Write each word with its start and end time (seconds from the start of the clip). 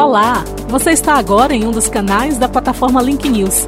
Olá! 0.00 0.42
Você 0.68 0.92
está 0.92 1.16
agora 1.16 1.54
em 1.54 1.66
um 1.66 1.70
dos 1.70 1.86
canais 1.86 2.38
da 2.38 2.48
plataforma 2.48 3.02
Link 3.02 3.28
News. 3.28 3.66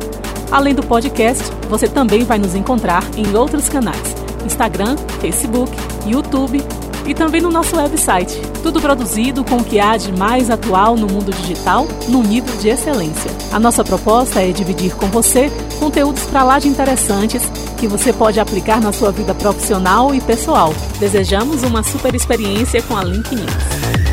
Além 0.50 0.74
do 0.74 0.82
podcast, 0.82 1.44
você 1.68 1.86
também 1.86 2.24
vai 2.24 2.38
nos 2.38 2.54
encontrar 2.54 3.04
em 3.18 3.36
outros 3.36 3.68
canais: 3.68 4.16
Instagram, 4.46 4.96
Facebook, 5.20 5.70
YouTube 6.06 6.64
e 7.04 7.12
também 7.12 7.42
no 7.42 7.50
nosso 7.50 7.76
website. 7.76 8.40
Tudo 8.62 8.80
produzido 8.80 9.44
com 9.44 9.58
o 9.58 9.64
que 9.64 9.78
há 9.78 9.98
de 9.98 10.10
mais 10.10 10.48
atual 10.48 10.96
no 10.96 11.06
mundo 11.06 11.30
digital, 11.30 11.86
no 12.08 12.22
nível 12.22 12.56
de 12.56 12.70
excelência. 12.70 13.30
A 13.52 13.60
nossa 13.60 13.84
proposta 13.84 14.40
é 14.40 14.52
dividir 14.52 14.96
com 14.96 15.08
você 15.08 15.52
conteúdos 15.78 16.22
para 16.24 16.44
lá 16.44 16.58
de 16.58 16.66
interessantes 16.66 17.42
que 17.76 17.86
você 17.86 18.10
pode 18.10 18.40
aplicar 18.40 18.80
na 18.80 18.90
sua 18.90 19.12
vida 19.12 19.34
profissional 19.34 20.14
e 20.14 20.20
pessoal. 20.22 20.72
Desejamos 20.98 21.62
uma 21.62 21.82
super 21.82 22.14
experiência 22.14 22.80
com 22.80 22.96
a 22.96 23.04
Link 23.04 23.34
News. 23.34 24.11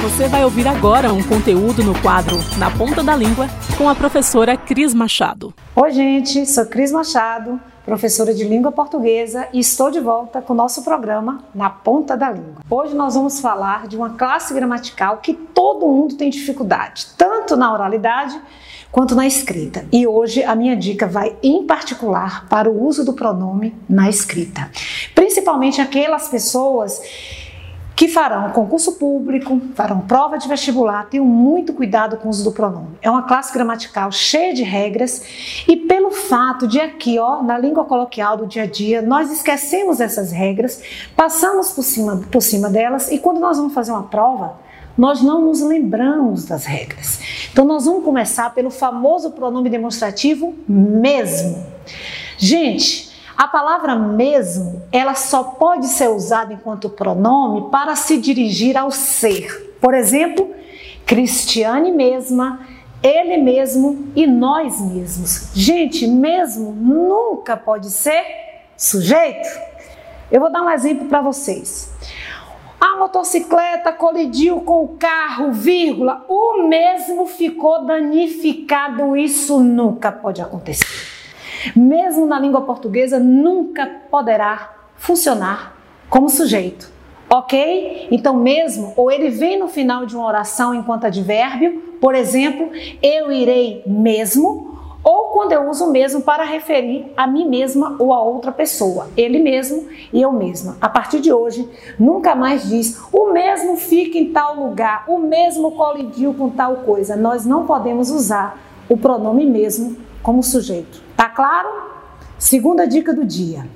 Você 0.00 0.28
vai 0.28 0.44
ouvir 0.44 0.68
agora 0.68 1.12
um 1.12 1.20
conteúdo 1.20 1.82
no 1.82 1.92
quadro 2.00 2.36
Na 2.56 2.70
Ponta 2.70 3.02
da 3.02 3.16
Língua 3.16 3.48
com 3.76 3.88
a 3.88 3.96
professora 3.96 4.56
Cris 4.56 4.94
Machado. 4.94 5.52
Oi, 5.74 5.90
gente, 5.90 6.46
sou 6.46 6.64
Cris 6.66 6.92
Machado, 6.92 7.60
professora 7.84 8.32
de 8.32 8.44
língua 8.44 8.70
portuguesa 8.70 9.48
e 9.52 9.58
estou 9.58 9.90
de 9.90 9.98
volta 9.98 10.40
com 10.40 10.52
o 10.52 10.56
nosso 10.56 10.84
programa 10.84 11.42
Na 11.52 11.68
Ponta 11.68 12.16
da 12.16 12.30
Língua. 12.30 12.62
Hoje 12.70 12.94
nós 12.94 13.16
vamos 13.16 13.40
falar 13.40 13.88
de 13.88 13.96
uma 13.96 14.10
classe 14.10 14.54
gramatical 14.54 15.16
que 15.16 15.34
todo 15.34 15.88
mundo 15.88 16.14
tem 16.14 16.30
dificuldade, 16.30 17.08
tanto 17.18 17.56
na 17.56 17.72
oralidade 17.72 18.40
quanto 18.92 19.16
na 19.16 19.26
escrita. 19.26 19.84
E 19.92 20.06
hoje 20.06 20.44
a 20.44 20.54
minha 20.54 20.76
dica 20.76 21.08
vai 21.08 21.36
em 21.42 21.66
particular 21.66 22.46
para 22.48 22.70
o 22.70 22.86
uso 22.86 23.04
do 23.04 23.14
pronome 23.14 23.74
na 23.88 24.08
escrita, 24.08 24.70
principalmente 25.12 25.80
aquelas 25.80 26.28
pessoas 26.28 27.00
que 27.98 28.06
farão 28.06 28.50
concurso 28.50 28.92
público, 28.92 29.60
farão 29.74 29.98
prova 29.98 30.38
de 30.38 30.46
vestibular, 30.46 31.08
tenham 31.10 31.26
muito 31.26 31.72
cuidado 31.72 32.16
com 32.16 32.28
o 32.28 32.30
uso 32.30 32.44
do 32.44 32.52
pronome. 32.52 32.96
É 33.02 33.10
uma 33.10 33.24
classe 33.24 33.52
gramatical 33.52 34.12
cheia 34.12 34.54
de 34.54 34.62
regras 34.62 35.64
e 35.66 35.74
pelo 35.74 36.12
fato 36.12 36.68
de 36.68 36.80
aqui, 36.80 37.18
ó, 37.18 37.42
na 37.42 37.58
língua 37.58 37.84
coloquial 37.84 38.36
do 38.36 38.46
dia 38.46 38.62
a 38.62 38.66
dia, 38.66 39.02
nós 39.02 39.32
esquecemos 39.32 40.00
essas 40.00 40.30
regras, 40.30 40.80
passamos 41.16 41.72
por 41.72 41.82
cima, 41.82 42.22
por 42.30 42.40
cima 42.40 42.70
delas 42.70 43.10
e 43.10 43.18
quando 43.18 43.40
nós 43.40 43.56
vamos 43.56 43.74
fazer 43.74 43.90
uma 43.90 44.04
prova, 44.04 44.60
nós 44.96 45.20
não 45.20 45.44
nos 45.44 45.60
lembramos 45.60 46.44
das 46.44 46.66
regras. 46.66 47.18
Então 47.52 47.64
nós 47.64 47.84
vamos 47.84 48.04
começar 48.04 48.54
pelo 48.54 48.70
famoso 48.70 49.32
pronome 49.32 49.68
demonstrativo 49.68 50.54
mesmo. 50.68 51.66
Gente, 52.36 53.07
a 53.38 53.46
palavra 53.46 53.94
mesmo, 53.94 54.82
ela 54.90 55.14
só 55.14 55.44
pode 55.44 55.86
ser 55.86 56.08
usada 56.08 56.52
enquanto 56.52 56.90
pronome 56.90 57.70
para 57.70 57.94
se 57.94 58.18
dirigir 58.18 58.76
ao 58.76 58.90
ser. 58.90 59.76
Por 59.80 59.94
exemplo, 59.94 60.52
Cristiane 61.06 61.92
mesma, 61.92 62.66
ele 63.00 63.36
mesmo 63.36 64.08
e 64.16 64.26
nós 64.26 64.80
mesmos. 64.80 65.52
Gente, 65.54 66.04
mesmo 66.04 66.72
nunca 66.72 67.56
pode 67.56 67.90
ser 67.90 68.24
sujeito. 68.76 69.48
Eu 70.32 70.40
vou 70.40 70.50
dar 70.50 70.62
um 70.62 70.70
exemplo 70.70 71.06
para 71.06 71.20
vocês. 71.20 71.92
A 72.80 72.96
motocicleta 72.96 73.92
colidiu 73.92 74.62
com 74.62 74.82
o 74.82 74.96
carro, 74.98 75.52
vírgula, 75.52 76.24
o 76.28 76.64
mesmo 76.64 77.24
ficou 77.24 77.86
danificado. 77.86 79.16
Isso 79.16 79.60
nunca 79.60 80.10
pode 80.10 80.42
acontecer 80.42 81.07
mesmo 81.74 82.26
na 82.26 82.38
língua 82.38 82.62
portuguesa, 82.62 83.18
nunca 83.18 83.86
poderá 84.10 84.74
funcionar 84.96 85.76
como 86.08 86.28
sujeito. 86.28 86.90
Ok? 87.30 88.08
Então, 88.10 88.34
mesmo, 88.34 88.94
ou 88.96 89.10
ele 89.10 89.28
vem 89.28 89.58
no 89.58 89.68
final 89.68 90.06
de 90.06 90.16
uma 90.16 90.26
oração 90.26 90.74
enquanto 90.74 91.04
advérbio, 91.04 91.82
por 92.00 92.14
exemplo, 92.14 92.70
eu 93.02 93.30
irei 93.30 93.82
mesmo, 93.86 94.78
ou 95.04 95.24
quando 95.28 95.52
eu 95.52 95.68
uso 95.68 95.90
mesmo 95.90 96.22
para 96.22 96.44
referir 96.44 97.12
a 97.16 97.26
mim 97.26 97.48
mesma 97.48 97.96
ou 97.98 98.12
a 98.12 98.22
outra 98.22 98.50
pessoa, 98.50 99.08
ele 99.16 99.38
mesmo 99.38 99.86
e 100.12 100.22
eu 100.22 100.32
mesma. 100.32 100.76
A 100.80 100.88
partir 100.88 101.20
de 101.20 101.32
hoje, 101.32 101.68
nunca 101.98 102.34
mais 102.34 102.68
diz 102.68 103.00
o 103.12 103.32
mesmo 103.32 103.76
fica 103.76 104.18
em 104.18 104.32
tal 104.32 104.56
lugar, 104.56 105.04
o 105.06 105.18
mesmo 105.18 105.72
colidiu 105.72 106.34
com 106.34 106.48
tal 106.48 106.76
coisa. 106.76 107.14
Nós 107.14 107.44
não 107.44 107.66
podemos 107.66 108.10
usar 108.10 108.58
o 108.88 108.96
pronome 108.96 109.44
mesmo 109.44 109.96
como 110.22 110.42
sujeito. 110.42 111.02
Tá 111.16 111.28
claro? 111.28 111.68
Segunda 112.38 112.86
dica 112.86 113.12
do 113.12 113.24
dia. 113.24 113.66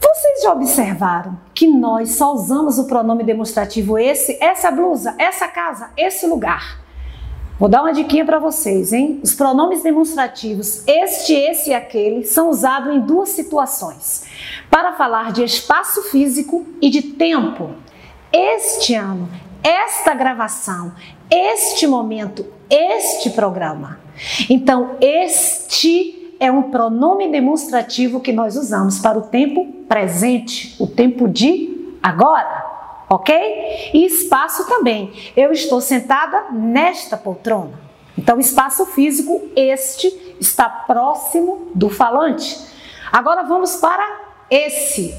Vocês 0.00 0.42
já 0.42 0.52
observaram 0.52 1.38
que 1.54 1.66
nós 1.66 2.16
só 2.16 2.34
usamos 2.34 2.78
o 2.78 2.86
pronome 2.86 3.24
demonstrativo 3.24 3.98
esse, 3.98 4.36
essa 4.42 4.70
blusa, 4.70 5.14
essa 5.18 5.48
casa, 5.48 5.90
esse 5.96 6.26
lugar? 6.26 6.82
Vou 7.58 7.68
dar 7.68 7.82
uma 7.82 7.92
diquinha 7.92 8.24
para 8.24 8.40
vocês, 8.40 8.92
hein? 8.92 9.20
Os 9.22 9.34
pronomes 9.34 9.82
demonstrativos 9.82 10.82
este, 10.86 11.32
esse 11.32 11.70
e 11.70 11.74
aquele 11.74 12.24
são 12.24 12.50
usados 12.50 12.92
em 12.92 13.00
duas 13.00 13.28
situações: 13.28 14.24
para 14.68 14.94
falar 14.94 15.32
de 15.32 15.44
espaço 15.44 16.02
físico 16.10 16.66
e 16.80 16.90
de 16.90 17.02
tempo. 17.02 17.70
Este 18.32 18.94
ano, 18.94 19.28
esta 19.62 20.12
gravação, 20.12 20.92
este 21.30 21.86
momento, 21.86 22.44
este 22.68 23.30
programa. 23.30 24.01
Então, 24.48 24.96
este 25.00 26.34
é 26.38 26.50
um 26.50 26.70
pronome 26.70 27.30
demonstrativo 27.30 28.20
que 28.20 28.32
nós 28.32 28.56
usamos 28.56 28.98
para 28.98 29.18
o 29.18 29.22
tempo 29.22 29.66
presente, 29.88 30.74
o 30.80 30.86
tempo 30.86 31.28
de 31.28 31.96
agora, 32.02 33.04
ok? 33.08 33.90
E 33.94 34.04
espaço 34.04 34.66
também. 34.66 35.12
Eu 35.36 35.52
estou 35.52 35.80
sentada 35.80 36.50
nesta 36.50 37.16
poltrona. 37.16 37.80
Então, 38.18 38.38
espaço 38.38 38.84
físico, 38.86 39.48
este 39.56 40.36
está 40.40 40.68
próximo 40.68 41.70
do 41.74 41.88
falante. 41.88 42.58
Agora 43.10 43.42
vamos 43.42 43.76
para 43.76 44.04
esse. 44.50 45.14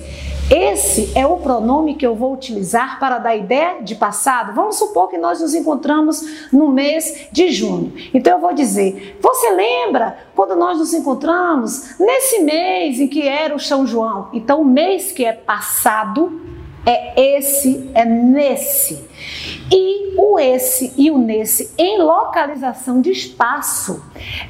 Esse 0.49 1.11
é 1.15 1.25
o 1.25 1.37
pronome 1.37 1.95
que 1.95 2.05
eu 2.05 2.15
vou 2.15 2.33
utilizar 2.33 2.99
para 2.99 3.17
dar 3.17 3.35
ideia 3.35 3.81
de 3.81 3.95
passado. 3.95 4.53
Vamos 4.53 4.75
supor 4.77 5.09
que 5.09 5.17
nós 5.17 5.41
nos 5.41 5.53
encontramos 5.53 6.49
no 6.51 6.69
mês 6.69 7.27
de 7.31 7.49
junho. 7.49 7.93
Então 8.13 8.33
eu 8.33 8.39
vou 8.39 8.53
dizer: 8.53 9.17
Você 9.21 9.49
lembra 9.51 10.17
quando 10.35 10.55
nós 10.55 10.77
nos 10.77 10.93
encontramos 10.93 11.97
nesse 11.99 12.39
mês 12.39 12.99
em 12.99 13.07
que 13.07 13.27
era 13.27 13.55
o 13.55 13.59
São 13.59 13.87
João? 13.87 14.29
Então 14.33 14.61
o 14.61 14.65
mês 14.65 15.11
que 15.11 15.25
é 15.25 15.33
passado 15.33 16.41
é 16.85 17.37
esse, 17.37 17.89
é 17.93 18.05
nesse. 18.05 19.07
E 19.71 20.13
o 20.17 20.37
esse 20.37 20.93
e 20.97 21.09
o 21.09 21.17
nesse 21.17 21.73
em 21.77 22.01
localização 22.01 23.01
de 23.01 23.11
espaço 23.11 24.03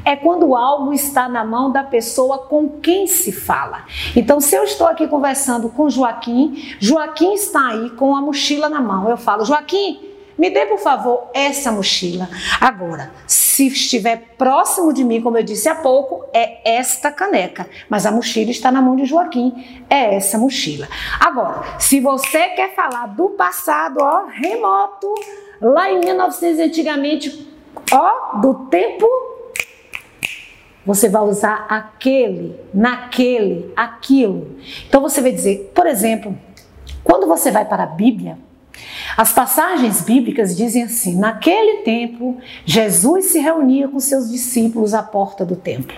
é 0.03 0.15
quando 0.15 0.55
algo 0.55 0.93
está 0.93 1.29
na 1.29 1.45
mão 1.45 1.71
da 1.71 1.83
pessoa 1.83 2.39
com 2.39 2.67
quem 2.81 3.07
se 3.07 3.31
fala. 3.31 3.85
Então, 4.15 4.39
se 4.39 4.55
eu 4.55 4.63
estou 4.63 4.87
aqui 4.87 5.07
conversando 5.07 5.69
com 5.69 5.89
Joaquim, 5.89 6.75
Joaquim 6.79 7.33
está 7.33 7.69
aí 7.69 7.91
com 7.91 8.15
a 8.15 8.21
mochila 8.21 8.67
na 8.67 8.81
mão. 8.81 9.09
Eu 9.09 9.17
falo, 9.17 9.45
Joaquim, 9.45 10.12
me 10.37 10.49
dê, 10.49 10.65
por 10.65 10.79
favor, 10.79 11.29
essa 11.33 11.71
mochila. 11.71 12.27
Agora, 12.59 13.11
se 13.27 13.67
estiver 13.67 14.35
próximo 14.37 14.91
de 14.91 15.03
mim, 15.03 15.21
como 15.21 15.37
eu 15.37 15.43
disse 15.43 15.69
há 15.69 15.75
pouco, 15.75 16.25
é 16.33 16.77
esta 16.77 17.11
caneca. 17.11 17.67
Mas 17.87 18.05
a 18.05 18.11
mochila 18.11 18.49
está 18.49 18.71
na 18.71 18.81
mão 18.81 18.95
de 18.95 19.05
Joaquim, 19.05 19.85
é 19.89 20.15
essa 20.15 20.37
mochila. 20.37 20.87
Agora, 21.19 21.79
se 21.79 21.99
você 21.99 22.49
quer 22.49 22.73
falar 22.75 23.07
do 23.07 23.29
passado, 23.29 23.97
ó, 24.01 24.25
remoto, 24.25 25.13
lá 25.61 25.91
em 25.91 25.99
1900 25.99 26.59
antigamente, 26.59 27.47
ó, 27.91 28.37
do 28.37 28.65
tempo 28.65 29.07
você 30.85 31.07
vai 31.07 31.21
usar 31.21 31.65
aquele, 31.69 32.59
naquele, 32.73 33.71
aquilo. 33.75 34.57
Então 34.87 35.01
você 35.01 35.21
vai 35.21 35.31
dizer, 35.31 35.71
por 35.73 35.87
exemplo, 35.87 36.37
quando 37.03 37.27
você 37.27 37.51
vai 37.51 37.65
para 37.65 37.83
a 37.83 37.87
Bíblia, 37.87 38.37
as 39.15 39.31
passagens 39.31 40.01
bíblicas 40.01 40.55
dizem 40.55 40.83
assim: 40.83 41.17
naquele 41.17 41.83
tempo, 41.83 42.37
Jesus 42.65 43.25
se 43.25 43.39
reunia 43.39 43.87
com 43.87 43.99
seus 43.99 44.29
discípulos 44.29 44.93
à 44.93 45.03
porta 45.03 45.45
do 45.45 45.55
templo. 45.55 45.97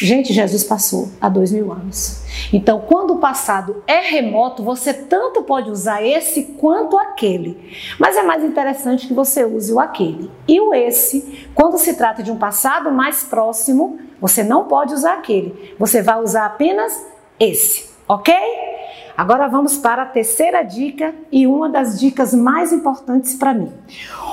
Gente, 0.00 0.32
Jesus 0.32 0.62
passou 0.62 1.08
há 1.20 1.28
dois 1.28 1.50
mil 1.50 1.72
anos. 1.72 2.22
Então, 2.52 2.80
quando 2.80 3.14
o 3.14 3.18
passado 3.18 3.82
é 3.84 3.98
remoto, 3.98 4.62
você 4.62 4.94
tanto 4.94 5.42
pode 5.42 5.70
usar 5.70 6.04
esse 6.04 6.44
quanto 6.56 6.96
aquele. 6.96 7.74
Mas 7.98 8.16
é 8.16 8.22
mais 8.22 8.44
interessante 8.44 9.08
que 9.08 9.14
você 9.14 9.44
use 9.44 9.72
o 9.72 9.80
aquele. 9.80 10.30
E 10.46 10.60
o 10.60 10.72
esse, 10.72 11.48
quando 11.52 11.78
se 11.78 11.94
trata 11.94 12.22
de 12.22 12.30
um 12.30 12.36
passado 12.36 12.92
mais 12.92 13.24
próximo, 13.24 13.98
você 14.20 14.44
não 14.44 14.66
pode 14.66 14.94
usar 14.94 15.14
aquele. 15.14 15.74
Você 15.80 16.00
vai 16.00 16.22
usar 16.22 16.46
apenas 16.46 17.04
esse, 17.40 17.90
ok? 18.06 18.32
Agora 19.18 19.48
vamos 19.48 19.76
para 19.76 20.02
a 20.02 20.06
terceira 20.06 20.62
dica 20.62 21.12
e 21.32 21.44
uma 21.44 21.68
das 21.68 21.98
dicas 21.98 22.32
mais 22.32 22.72
importantes 22.72 23.34
para 23.34 23.52
mim: 23.52 23.72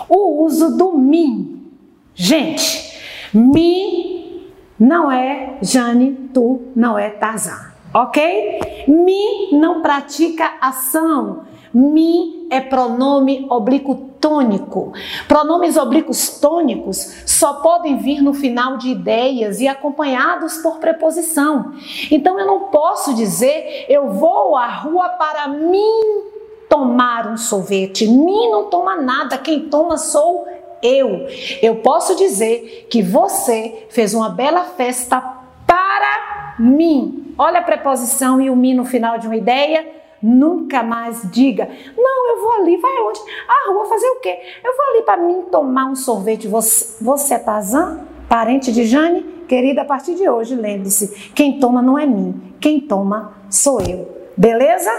o 0.07 0.43
uso 0.43 0.77
do 0.77 0.95
mim. 0.95 1.71
Gente, 2.13 3.01
me 3.33 4.53
não 4.79 5.11
é 5.11 5.57
Jane, 5.59 6.29
tu 6.31 6.67
não 6.75 6.99
é 6.99 7.09
Tarzan, 7.09 7.73
ok? 7.95 8.85
Me 8.89 9.51
não 9.53 9.81
pratica 9.81 10.57
ação. 10.59 11.45
Mi 11.73 12.47
é 12.49 12.59
pronome 12.59 13.47
oblíquo 13.49 13.95
tônico. 14.19 14.93
Pronomes 15.27 15.77
oblíquos 15.77 16.39
tônicos 16.39 17.23
só 17.25 17.55
podem 17.55 17.97
vir 17.97 18.21
no 18.21 18.33
final 18.33 18.77
de 18.77 18.89
ideias 18.89 19.61
e 19.61 19.67
acompanhados 19.67 20.57
por 20.57 20.77
preposição. 20.77 21.73
Então 22.11 22.37
eu 22.37 22.45
não 22.45 22.65
posso 22.65 23.13
dizer 23.13 23.85
eu 23.87 24.09
vou 24.11 24.57
à 24.57 24.67
rua 24.67 25.09
para 25.09 25.47
mim 25.47 26.23
tomar 26.69 27.27
um 27.27 27.37
sorvete. 27.37 28.07
Mim 28.07 28.49
não 28.49 28.65
toma 28.65 28.97
nada, 28.97 29.37
quem 29.37 29.69
toma 29.69 29.97
sou 29.97 30.45
eu. 30.81 31.27
Eu 31.61 31.77
posso 31.77 32.15
dizer 32.15 32.87
que 32.89 33.01
você 33.01 33.85
fez 33.89 34.13
uma 34.13 34.29
bela 34.29 34.63
festa 34.63 35.21
para 35.65 36.55
mim. 36.59 37.24
Olha 37.37 37.59
a 37.59 37.63
preposição 37.63 38.39
e 38.39 38.49
o 38.49 38.55
mim 38.55 38.73
no 38.73 38.85
final 38.85 39.17
de 39.17 39.27
uma 39.27 39.35
ideia. 39.35 39.85
Nunca 40.21 40.81
mais 40.81 41.29
diga, 41.31 41.69
não, 41.95 42.29
eu 42.29 42.41
vou 42.41 42.51
ali, 42.53 42.77
vai 42.77 42.97
aonde? 42.97 43.19
Ah, 43.47 43.71
rua 43.71 43.85
fazer 43.85 44.07
o 44.07 44.19
quê? 44.21 44.39
Eu 44.63 44.75
vou 44.75 44.85
ali 44.89 45.01
para 45.03 45.17
mim 45.17 45.43
tomar 45.51 45.85
um 45.85 45.95
sorvete. 45.95 46.47
Você, 46.47 47.03
você 47.03 47.35
é 47.35 47.39
Tazan? 47.39 47.99
Parente 48.27 48.71
de 48.71 48.85
Jane? 48.85 49.21
Querida, 49.47 49.83
a 49.83 49.85
partir 49.85 50.15
de 50.15 50.27
hoje, 50.27 50.55
lembre-se: 50.55 51.31
quem 51.35 51.59
toma 51.59 51.81
não 51.81 51.99
é 51.99 52.07
mim, 52.07 52.55
quem 52.59 52.79
toma 52.79 53.33
sou 53.49 53.79
eu. 53.81 54.09
Beleza? 54.35 54.89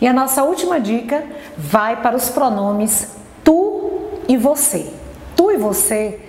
E 0.00 0.06
a 0.06 0.12
nossa 0.12 0.44
última 0.44 0.78
dica 0.78 1.24
vai 1.56 2.02
para 2.02 2.16
os 2.16 2.28
pronomes 2.28 3.16
tu 3.42 3.90
e 4.28 4.36
você. 4.36 4.86
Tu 5.34 5.52
e 5.52 5.56
você 5.56 6.20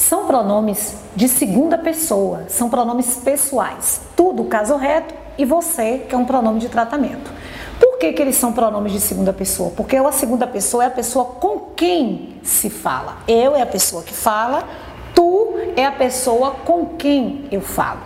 são 0.00 0.26
pronomes 0.26 0.94
de 1.14 1.28
segunda 1.28 1.76
pessoa, 1.76 2.44
são 2.48 2.70
pronomes 2.70 3.16
pessoais. 3.16 4.00
Tu 4.16 4.32
do 4.32 4.44
caso 4.44 4.74
reto 4.76 5.14
e 5.36 5.44
você, 5.44 6.06
que 6.08 6.14
é 6.14 6.18
um 6.18 6.24
pronome 6.24 6.58
de 6.58 6.70
tratamento. 6.70 7.30
Por 7.78 7.98
que, 7.98 8.10
que 8.14 8.22
eles 8.22 8.36
são 8.36 8.50
pronomes 8.50 8.92
de 8.92 9.00
segunda 9.00 9.30
pessoa? 9.30 9.70
Porque 9.76 9.96
a 9.96 10.10
segunda 10.10 10.46
pessoa 10.46 10.84
é 10.84 10.86
a 10.86 10.90
pessoa 10.90 11.26
com 11.26 11.74
quem 11.76 12.36
se 12.42 12.70
fala. 12.70 13.18
Eu 13.28 13.54
é 13.54 13.60
a 13.60 13.66
pessoa 13.66 14.02
que 14.02 14.14
fala, 14.14 14.64
tu 15.14 15.54
é 15.76 15.84
a 15.84 15.92
pessoa 15.92 16.52
com 16.64 16.96
quem 16.96 17.44
eu 17.52 17.60
falo. 17.60 18.00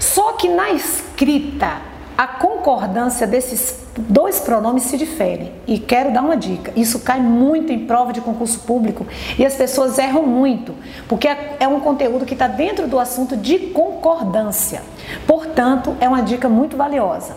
Só 0.00 0.32
que 0.32 0.48
na 0.48 0.72
escrita 0.72 1.80
a 2.22 2.26
concordância 2.28 3.26
desses 3.26 3.80
dois 3.98 4.38
pronomes 4.38 4.84
se 4.84 4.96
difere. 4.96 5.50
E 5.66 5.76
quero 5.76 6.12
dar 6.12 6.22
uma 6.22 6.36
dica: 6.36 6.72
isso 6.76 7.00
cai 7.00 7.20
muito 7.20 7.72
em 7.72 7.84
prova 7.84 8.12
de 8.12 8.20
concurso 8.20 8.60
público 8.60 9.04
e 9.36 9.44
as 9.44 9.56
pessoas 9.56 9.98
erram 9.98 10.24
muito, 10.24 10.72
porque 11.08 11.26
é, 11.26 11.56
é 11.58 11.66
um 11.66 11.80
conteúdo 11.80 12.24
que 12.24 12.34
está 12.34 12.46
dentro 12.46 12.86
do 12.86 13.00
assunto 13.00 13.36
de 13.36 13.58
concordância. 13.58 14.84
Portanto, 15.26 15.96
é 15.98 16.06
uma 16.06 16.22
dica 16.22 16.48
muito 16.48 16.76
valiosa. 16.76 17.34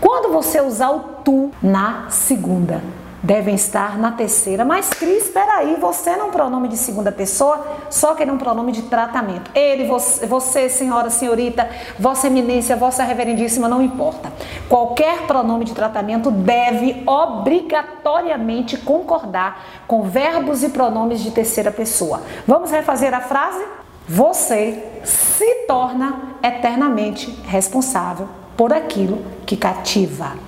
Quando 0.00 0.32
você 0.32 0.60
usar 0.60 0.90
o 0.90 1.00
tu 1.24 1.50
na 1.60 2.06
segunda, 2.08 2.80
devem 3.22 3.54
estar 3.54 3.98
na 3.98 4.12
terceira. 4.12 4.64
Mas, 4.64 4.90
Cris, 4.90 5.24
espera 5.24 5.58
aí, 5.58 5.76
você 5.80 6.16
não 6.16 6.26
é 6.26 6.28
um 6.28 6.30
pronome 6.30 6.68
de 6.68 6.76
segunda 6.76 7.10
pessoa, 7.10 7.64
só 7.90 8.14
que 8.14 8.22
é 8.22 8.32
um 8.32 8.38
pronome 8.38 8.72
de 8.72 8.82
tratamento. 8.82 9.50
Ele, 9.54 9.86
você, 9.86 10.26
você, 10.26 10.68
senhora, 10.68 11.10
senhorita, 11.10 11.68
vossa 11.98 12.26
eminência, 12.26 12.76
vossa 12.76 13.02
reverendíssima, 13.02 13.68
não 13.68 13.82
importa. 13.82 14.32
Qualquer 14.68 15.26
pronome 15.26 15.64
de 15.64 15.74
tratamento 15.74 16.30
deve 16.30 17.02
obrigatoriamente 17.06 18.76
concordar 18.76 19.64
com 19.86 20.02
verbos 20.02 20.62
e 20.62 20.68
pronomes 20.68 21.20
de 21.20 21.30
terceira 21.30 21.70
pessoa. 21.70 22.22
Vamos 22.46 22.70
refazer 22.70 23.14
a 23.14 23.20
frase? 23.20 23.64
Você 24.08 24.82
se 25.04 25.66
torna 25.66 26.36
eternamente 26.42 27.30
responsável 27.46 28.28
por 28.56 28.72
aquilo 28.72 29.22
que 29.44 29.56
cativa 29.56 30.47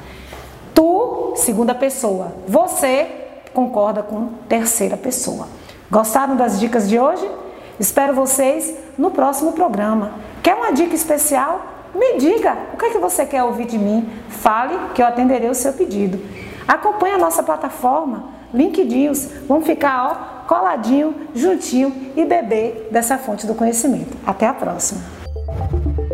segunda 1.37 1.75
pessoa. 1.75 2.33
Você 2.47 3.07
concorda 3.53 4.03
com 4.03 4.29
terceira 4.49 4.97
pessoa. 4.97 5.49
Gostaram 5.91 6.37
das 6.37 6.61
dicas 6.61 6.89
de 6.89 6.99
hoje? 6.99 7.29
Espero 7.79 8.15
vocês 8.15 8.75
no 8.97 9.11
próximo 9.11 9.53
programa. 9.53 10.13
Quer 10.43 10.55
uma 10.55 10.73
dica 10.73 10.95
especial? 10.95 11.63
Me 11.95 12.19
diga 12.19 12.57
o 12.73 12.77
que, 12.77 12.87
é 12.87 12.91
que 12.91 12.99
você 12.99 13.27
quer 13.27 13.43
ouvir 13.43 13.67
de 13.67 13.79
mim. 13.79 14.09
Fale 14.29 14.79
que 14.95 15.03
eu 15.03 15.07
atenderei 15.07 15.51
o 15.51 15.55
seu 15.55 15.73
pedido. 15.73 16.21
Acompanhe 16.69 17.15
a 17.15 17.19
nossa 17.19 17.43
plataforma, 17.43 18.25
LinkedIn. 18.55 19.13
Vamos 19.49 19.67
ficar 19.67 20.07
ó, 20.11 20.47
coladinho, 20.47 21.15
juntinho 21.35 22.13
e 22.17 22.25
beber 22.25 22.89
dessa 22.93 23.19
fonte 23.19 23.47
do 23.47 23.55
conhecimento. 23.55 24.17
Até 24.27 24.47
a 24.47 24.55
próxima. 24.55 25.20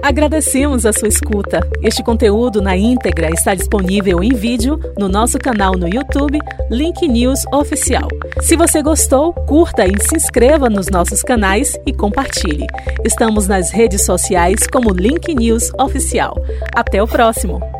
Agradecemos 0.06 0.87
a 0.87 0.93
sua 0.93 1.08
escuta. 1.08 1.69
Este 1.82 2.00
conteúdo 2.00 2.62
na 2.62 2.76
íntegra 2.76 3.29
está 3.29 3.56
disponível 3.56 4.23
em 4.23 4.32
vídeo 4.32 4.79
no 4.97 5.08
nosso 5.08 5.37
canal 5.37 5.73
no 5.73 5.88
YouTube, 5.88 6.38
Link 6.70 7.08
News 7.08 7.41
Oficial. 7.53 8.06
Se 8.41 8.56
você 8.56 8.82
gostou, 8.82 9.32
curta 9.32 9.85
e 9.85 10.00
se 10.00 10.14
inscreva 10.14 10.70
nos 10.70 10.87
nossos 10.87 11.23
canais 11.23 11.76
e 11.85 11.93
compartilhe. 11.93 12.69
Estamos 13.05 13.49
nas 13.49 13.73
redes 13.73 14.06
sociais 14.06 14.69
como 14.69 14.94
Link 14.94 15.35
News 15.35 15.73
Oficial. 15.76 16.37
Até 16.73 17.02
o 17.02 17.09
próximo! 17.09 17.75